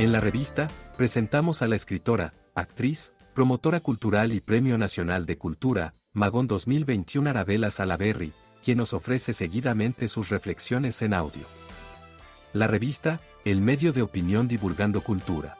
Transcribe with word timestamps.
En 0.00 0.12
la 0.12 0.20
revista, 0.20 0.68
presentamos 0.96 1.60
a 1.60 1.66
la 1.66 1.76
escritora, 1.76 2.32
actriz, 2.54 3.12
promotora 3.34 3.80
cultural 3.80 4.32
y 4.32 4.40
Premio 4.40 4.78
Nacional 4.78 5.26
de 5.26 5.36
Cultura, 5.36 5.92
Magón 6.14 6.46
2021 6.46 7.28
Arabella 7.28 7.70
Salaberry, 7.70 8.32
quien 8.64 8.78
nos 8.78 8.94
ofrece 8.94 9.34
seguidamente 9.34 10.08
sus 10.08 10.30
reflexiones 10.30 11.02
en 11.02 11.12
audio. 11.12 11.42
La 12.54 12.66
revista, 12.66 13.20
el 13.44 13.60
medio 13.60 13.92
de 13.92 14.00
opinión 14.00 14.48
divulgando 14.48 15.02
cultura. 15.02 15.58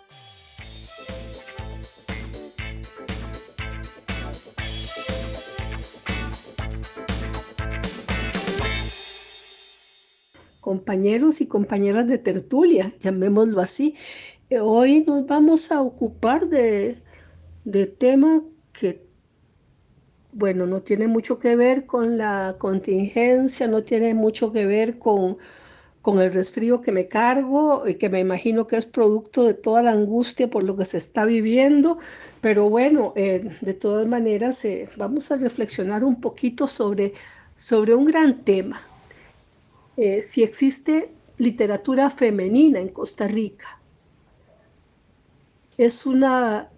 compañeros 10.70 11.41
y 11.41 11.46
compañeras 11.46 12.07
de 12.07 12.18
tertulia, 12.18 12.95
llamémoslo 13.00 13.61
así. 13.61 13.96
Hoy 14.59 15.04
nos 15.07 15.27
vamos 15.27 15.71
a 15.71 15.81
ocupar 15.81 16.49
de, 16.49 16.99
de 17.64 17.86
tema 17.86 18.43
que, 18.73 19.07
bueno, 20.32 20.67
no 20.67 20.82
tiene 20.82 21.07
mucho 21.07 21.39
que 21.39 21.54
ver 21.54 21.86
con 21.86 22.18
la 22.18 22.57
contingencia, 22.59 23.68
no 23.68 23.85
tiene 23.85 24.13
mucho 24.13 24.50
que 24.53 24.67
ver 24.67 24.99
con, 24.99 25.39
con 26.03 26.21
el 26.21 26.32
resfrío 26.32 26.81
que 26.81 26.90
me 26.90 27.07
cargo 27.07 27.86
y 27.86 27.95
que 27.95 28.09
me 28.09 28.18
imagino 28.18 28.67
que 28.67 28.76
es 28.76 28.86
producto 28.86 29.45
de 29.45 29.54
toda 29.54 29.82
la 29.85 29.93
angustia 29.93 30.51
por 30.51 30.64
lo 30.64 30.76
que 30.76 30.85
se 30.85 30.98
está 30.98 31.25
viviendo, 31.25 31.98
pero 32.41 32.69
bueno, 32.69 33.12
eh, 33.17 33.56
de 33.61 33.75
todas 33.75 34.09
maneras 34.09 34.64
eh, 34.64 34.89
vamos 34.97 35.31
a 35.31 35.37
reflexionar 35.37 36.03
un 36.03 36.20
poquito 36.20 36.67
sobre, 36.67 37.14
sobre 37.56 37.95
un 37.95 38.05
gran 38.05 38.42
tema, 38.45 38.81
eh, 39.97 40.23
si 40.23 40.42
existe 40.42 41.12
literatura 41.39 42.11
femenina 42.11 42.81
en 42.81 42.89
Costa 42.89 43.28
Rica. 43.28 43.80
Es 45.81 46.05
una 46.05 46.69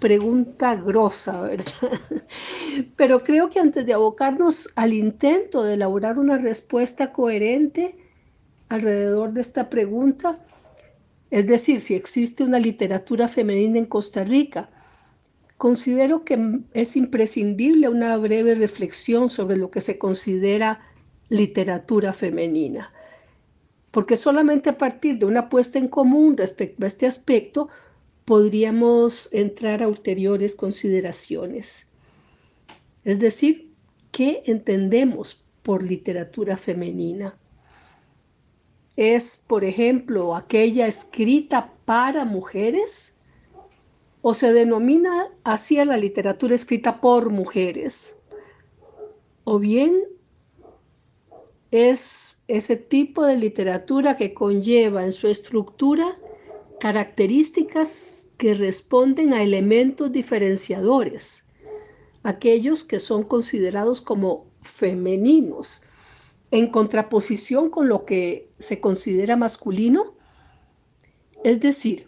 pregunta 0.00 0.76
grosa, 0.76 1.40
¿verdad? 1.40 1.98
Pero 2.96 3.24
creo 3.24 3.48
que 3.48 3.58
antes 3.58 3.86
de 3.86 3.94
abocarnos 3.94 4.68
al 4.76 4.92
intento 4.92 5.62
de 5.62 5.72
elaborar 5.72 6.18
una 6.18 6.36
respuesta 6.36 7.10
coherente 7.10 7.96
alrededor 8.68 9.32
de 9.32 9.40
esta 9.40 9.70
pregunta, 9.70 10.40
es 11.30 11.46
decir, 11.46 11.80
si 11.80 11.94
existe 11.94 12.44
una 12.44 12.58
literatura 12.58 13.28
femenina 13.28 13.78
en 13.78 13.86
Costa 13.86 14.24
Rica, 14.24 14.68
considero 15.56 16.26
que 16.26 16.60
es 16.74 16.96
imprescindible 16.96 17.88
una 17.88 18.14
breve 18.18 18.56
reflexión 18.56 19.30
sobre 19.30 19.56
lo 19.56 19.70
que 19.70 19.80
se 19.80 19.96
considera 19.96 20.82
literatura 21.30 22.12
femenina. 22.12 22.92
Porque 23.90 24.18
solamente 24.18 24.68
a 24.68 24.76
partir 24.76 25.18
de 25.18 25.24
una 25.24 25.48
puesta 25.48 25.78
en 25.78 25.88
común 25.88 26.36
respecto 26.36 26.84
a 26.84 26.88
este 26.88 27.06
aspecto 27.06 27.70
podríamos 28.24 29.28
entrar 29.32 29.82
a 29.82 29.88
ulteriores 29.88 30.56
consideraciones. 30.56 31.86
Es 33.04 33.18
decir, 33.18 33.72
¿qué 34.12 34.42
entendemos 34.46 35.44
por 35.62 35.82
literatura 35.82 36.56
femenina? 36.56 37.36
¿Es, 38.96 39.42
por 39.46 39.64
ejemplo, 39.64 40.34
aquella 40.34 40.86
escrita 40.86 41.72
para 41.84 42.24
mujeres? 42.24 43.16
¿O 44.22 44.32
se 44.32 44.52
denomina 44.52 45.28
así 45.42 45.78
a 45.78 45.84
la 45.84 45.98
literatura 45.98 46.54
escrita 46.54 47.00
por 47.00 47.28
mujeres? 47.30 48.16
¿O 49.42 49.58
bien 49.58 50.04
es 51.70 52.38
ese 52.46 52.76
tipo 52.76 53.24
de 53.24 53.36
literatura 53.36 54.16
que 54.16 54.32
conlleva 54.32 55.04
en 55.04 55.12
su 55.12 55.28
estructura 55.28 56.16
características 56.84 58.28
que 58.36 58.52
responden 58.52 59.32
a 59.32 59.42
elementos 59.42 60.12
diferenciadores, 60.12 61.46
aquellos 62.22 62.84
que 62.84 63.00
son 63.00 63.22
considerados 63.22 64.02
como 64.02 64.44
femeninos, 64.60 65.80
en 66.50 66.66
contraposición 66.66 67.70
con 67.70 67.88
lo 67.88 68.04
que 68.04 68.50
se 68.58 68.80
considera 68.80 69.34
masculino. 69.34 70.12
Es 71.42 71.58
decir, 71.60 72.06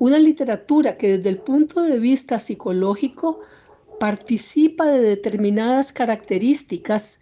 una 0.00 0.18
literatura 0.18 0.96
que 0.96 1.18
desde 1.18 1.28
el 1.28 1.38
punto 1.38 1.82
de 1.82 2.00
vista 2.00 2.40
psicológico 2.40 3.38
participa 4.00 4.86
de 4.86 5.00
determinadas 5.00 5.92
características 5.92 7.20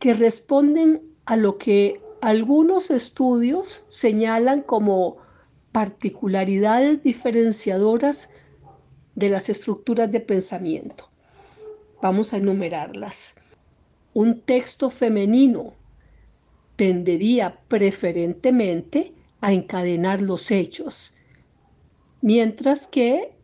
que 0.00 0.12
responden 0.12 1.02
a 1.24 1.36
lo 1.36 1.56
que 1.56 2.00
algunos 2.20 2.90
estudios 2.90 3.84
señalan 3.86 4.62
como 4.62 5.24
particularidades 5.76 7.02
diferenciadoras 7.02 8.30
de 9.14 9.28
las 9.28 9.50
estructuras 9.50 10.10
de 10.10 10.20
pensamiento. 10.20 11.10
Vamos 12.00 12.32
a 12.32 12.38
enumerarlas. 12.38 13.34
Un 14.14 14.40
texto 14.40 14.88
femenino 14.88 15.74
tendería 16.76 17.60
preferentemente 17.68 19.12
a 19.42 19.52
encadenar 19.52 20.22
los 20.22 20.50
hechos, 20.50 21.14
mientras 22.22 22.86
que 22.86 23.34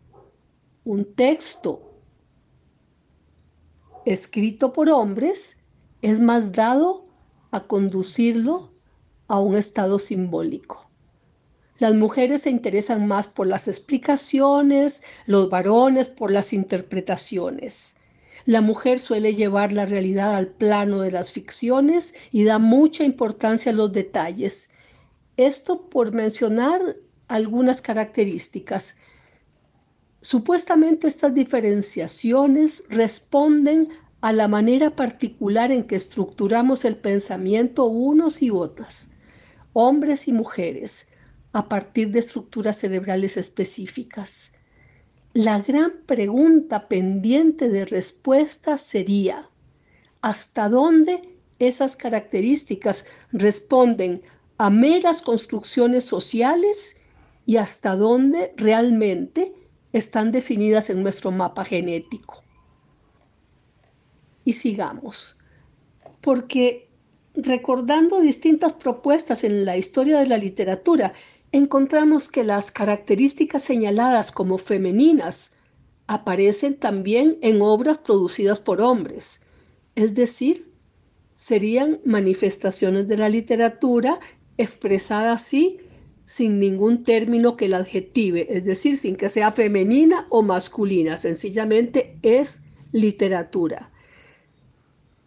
un 0.85 1.05
texto 1.15 1.83
escrito 4.07 4.73
por 4.73 4.89
hombres 4.89 5.59
es 6.01 6.19
más 6.19 6.51
dado 6.53 7.05
a 7.51 7.67
conducirlo 7.67 8.73
a 9.29 9.39
un 9.39 9.55
estado 9.55 9.99
simbólico. 9.99 10.92
Las 11.83 11.97
mujeres 11.97 12.43
se 12.43 12.51
interesan 12.51 13.09
más 13.09 13.27
por 13.27 13.49
las 13.49 13.67
explicaciones, 13.67 15.03
los 15.27 15.51
varones 15.51 16.09
por 16.09 16.31
las 16.31 16.53
interpretaciones. 16.53 17.97
La 18.45 18.61
mujer 18.61 19.01
suele 19.01 19.35
llevar 19.35 19.73
la 19.73 19.85
realidad 19.85 20.37
al 20.37 20.47
plano 20.47 21.01
de 21.01 21.11
las 21.11 21.33
ficciones 21.33 22.15
y 22.31 22.45
da 22.45 22.61
mucha 22.61 23.03
importancia 23.03 23.73
a 23.73 23.75
los 23.75 23.93
detalles. 23.93 24.71
Esto 25.37 25.89
por 25.91 26.15
mencionar 26.15 26.99
algunas 27.27 27.83
características. 27.83 28.95
Supuestamente 30.21 31.09
estas 31.09 31.35
diferenciaciones 31.35 32.85
responden 32.91 33.89
a 34.21 34.33
la 34.33 34.47
manera 34.47 34.95
particular 34.95 35.73
en 35.73 35.83
que 35.83 35.97
estructuramos 35.97 36.85
el 36.85 36.95
pensamiento 36.95 37.87
unos 37.87 38.41
y 38.41 38.51
otras, 38.51 39.11
hombres 39.73 40.29
y 40.29 40.33
mujeres, 40.33 41.09
a 41.53 41.69
partir 41.69 42.11
de 42.11 42.21
estructuras 42.21 42.79
cerebrales 42.79 43.37
específicas. 43.37 44.53
La 45.35 45.61
gran 45.61 45.93
pregunta 46.07 46.89
pendiente 46.89 47.69
de 47.69 47.85
respuesta 47.85 48.79
sería, 48.79 49.49
¿hasta 50.21 50.69
dónde 50.69 51.37
esas 51.59 51.97
características 51.97 53.05
responden 53.33 54.23
a 54.59 54.71
meras 54.71 55.23
construcciones 55.23 56.05
sociales 56.05 57.01
y 57.47 57.57
hasta 57.57 57.97
dónde 57.97 58.53
realmente 58.57 59.53
están 59.93 60.33
definidas 60.33 60.91
en 60.91 61.03
nuestro 61.03 61.31
mapa 61.31 61.65
genético? 61.65 62.43
y 64.45 64.53
sigamos. 64.53 65.39
Porque 66.21 66.89
recordando 67.35 68.21
distintas 68.21 68.75
propuestas 68.75 69.45
en 69.45 69.65
la 69.65 69.77
historia 69.77 70.19
de 70.19 70.27
la 70.27 70.37
literatura, 70.37 71.15
encontramos 71.53 72.29
que 72.29 72.45
las 72.45 72.71
características 72.71 73.63
señaladas 73.63 74.33
como 74.33 74.59
femeninas 74.59 75.53
aparecen 76.07 76.77
también 76.77 77.39
en 77.43 77.63
obras 77.63 77.99
producidas 77.99 78.59
por 78.59 78.81
hombres, 78.81 79.41
es 79.95 80.15
decir, 80.15 80.73
serían 81.37 82.01
manifestaciones 82.05 83.07
de 83.07 83.17
la 83.19 83.29
literatura 83.29 84.19
expresadas 84.57 85.43
así 85.43 85.79
sin 86.25 86.59
ningún 86.59 87.05
término 87.05 87.57
que 87.57 87.69
la 87.69 87.79
adjetive, 87.79 88.47
es 88.49 88.65
decir, 88.65 88.97
sin 88.97 89.17
que 89.17 89.29
sea 89.29 89.53
femenina 89.53 90.27
o 90.31 90.43
masculina, 90.43 91.19
sencillamente 91.19 92.17
es 92.23 92.63
literatura. 92.93 93.91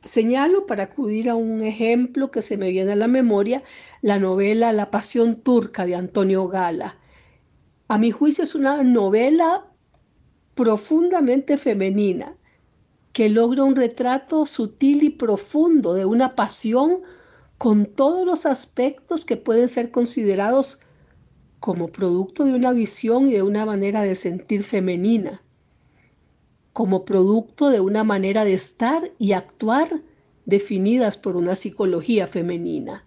Señalo 0.05 0.67
para 0.67 0.83
acudir 0.83 1.29
a 1.29 1.35
un 1.35 1.63
ejemplo 1.63 2.29
que 2.29 2.43
se 2.43 2.57
me 2.57 2.69
viene 2.69 2.91
a 2.91 2.95
la 2.95 3.07
memoria, 3.07 3.63
la 4.01 4.19
novela 4.19 4.71
La 4.71 4.91
Pasión 4.91 5.41
Turca 5.41 5.87
de 5.87 5.95
Antonio 5.95 6.47
Gala. 6.47 6.95
A 7.87 7.97
mi 7.97 8.11
juicio 8.11 8.43
es 8.43 8.53
una 8.53 8.83
novela 8.83 9.65
profundamente 10.53 11.57
femenina 11.57 12.37
que 13.13 13.29
logra 13.29 13.63
un 13.63 13.75
retrato 13.75 14.45
sutil 14.45 15.03
y 15.03 15.09
profundo 15.09 15.95
de 15.95 16.05
una 16.05 16.35
pasión 16.35 17.01
con 17.57 17.87
todos 17.87 18.27
los 18.27 18.45
aspectos 18.45 19.25
que 19.25 19.37
pueden 19.37 19.69
ser 19.69 19.89
considerados 19.89 20.79
como 21.59 21.87
producto 21.87 22.45
de 22.45 22.53
una 22.53 22.73
visión 22.73 23.27
y 23.27 23.33
de 23.33 23.41
una 23.41 23.65
manera 23.65 24.03
de 24.03 24.13
sentir 24.13 24.63
femenina 24.63 25.41
como 26.75 27.05
producto 27.05 27.69
de 27.69 27.79
una 27.79 28.03
manera 28.03 28.43
de 28.43 28.53
estar 28.53 29.09
y 29.17 29.31
actuar 29.31 30.01
definidas 30.45 31.15
por 31.15 31.37
una 31.37 31.55
psicología 31.55 32.27
femenina. 32.27 33.05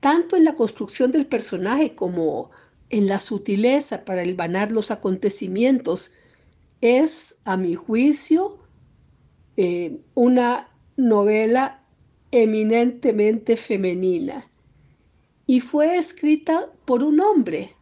Tanto 0.00 0.34
en 0.34 0.44
la 0.44 0.56
construcción 0.56 1.12
del 1.12 1.26
personaje 1.26 1.94
como, 1.94 2.50
en 2.88 3.06
la 3.06 3.20
sutileza 3.20 4.04
para 4.04 4.24
hilvanar 4.24 4.72
los 4.72 4.90
acontecimientos, 4.90 6.10
es, 6.80 7.36
a 7.44 7.56
mi 7.56 7.76
juicio, 7.76 8.58
eh, 9.56 10.00
una 10.16 10.70
novela 10.96 11.84
eminentemente 12.32 13.56
femenina 13.56 14.44
y 15.46 15.60
fue 15.60 15.98
escrita 15.98 16.68
por 16.84 17.04
un 17.04 17.20
hombre, 17.20 17.76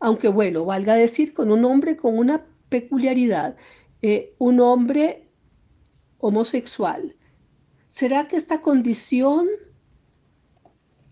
aunque 0.00 0.26
bueno, 0.26 0.64
valga 0.64 0.96
decir, 0.96 1.32
con 1.32 1.52
un 1.52 1.64
hombre 1.64 1.96
con 1.96 2.18
una 2.18 2.44
peculiaridad, 2.72 3.54
eh, 4.00 4.34
un 4.38 4.58
hombre 4.60 5.28
homosexual. 6.18 7.14
¿Será 7.88 8.28
que 8.28 8.36
esta 8.36 8.62
condición 8.62 9.46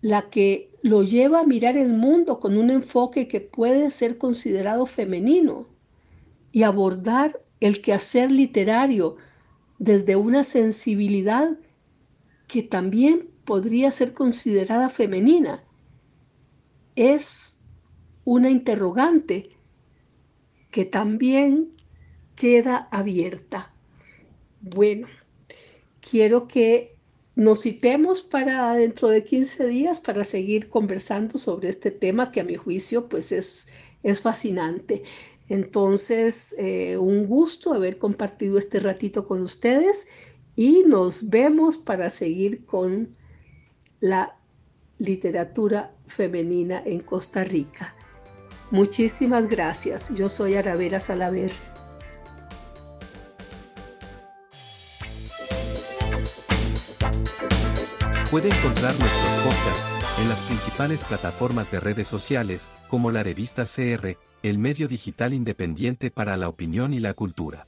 la 0.01 0.29
que 0.31 0.71
lo 0.81 1.03
lleva 1.03 1.41
a 1.41 1.45
mirar 1.45 1.77
el 1.77 1.93
mundo 1.93 2.39
con 2.39 2.57
un 2.57 2.71
enfoque 2.71 3.27
que 3.27 3.41
puede 3.41 3.91
ser 3.91 4.17
considerado 4.17 4.87
femenino 4.87 5.67
y 6.51 6.63
abordar 6.63 7.39
el 7.59 7.79
quehacer 7.83 8.31
literario 8.31 9.17
desde 9.77 10.15
una 10.15 10.43
sensibilidad 10.43 11.59
que 12.47 12.63
también 12.63 13.29
podría 13.45 13.91
ser 13.91 14.15
considerada 14.15 14.89
femenina? 14.89 15.63
Es 16.95 17.55
una 18.25 18.49
interrogante 18.49 19.60
que 20.71 20.85
también 20.85 21.69
queda 22.35 22.87
abierta. 22.91 23.73
Bueno, 24.61 25.07
quiero 25.99 26.47
que 26.47 26.95
nos 27.35 27.61
citemos 27.61 28.21
para 28.21 28.73
dentro 28.75 29.09
de 29.09 29.23
15 29.23 29.67
días 29.67 30.01
para 30.01 30.25
seguir 30.25 30.69
conversando 30.69 31.37
sobre 31.37 31.69
este 31.69 31.91
tema 31.91 32.31
que 32.31 32.41
a 32.41 32.43
mi 32.43 32.55
juicio 32.55 33.07
pues 33.07 33.31
es, 33.31 33.67
es 34.03 34.21
fascinante. 34.21 35.03
Entonces, 35.49 36.55
eh, 36.57 36.97
un 36.97 37.27
gusto 37.27 37.73
haber 37.73 37.97
compartido 37.97 38.57
este 38.57 38.79
ratito 38.79 39.27
con 39.27 39.41
ustedes 39.41 40.07
y 40.55 40.83
nos 40.87 41.29
vemos 41.29 41.77
para 41.77 42.09
seguir 42.09 42.65
con 42.65 43.15
la 43.99 44.37
literatura 44.97 45.93
femenina 46.07 46.81
en 46.85 46.99
Costa 46.99 47.43
Rica. 47.43 47.95
Muchísimas 48.71 49.49
gracias. 49.49 50.13
Yo 50.15 50.29
soy 50.29 50.55
Aravera 50.55 50.99
Salaver. 50.99 51.51
Puede 58.31 58.47
encontrar 58.47 58.97
nuestros 58.97 59.33
podcasts 59.43 59.91
en 60.21 60.29
las 60.29 60.39
principales 60.43 61.03
plataformas 61.03 61.69
de 61.69 61.81
redes 61.81 62.07
sociales, 62.07 62.71
como 62.87 63.11
la 63.11 63.23
revista 63.23 63.65
CR, 63.65 64.17
el 64.41 64.57
medio 64.57 64.87
digital 64.87 65.33
independiente 65.33 66.11
para 66.11 66.37
la 66.37 66.47
opinión 66.47 66.93
y 66.93 67.01
la 67.01 67.13
cultura. 67.13 67.67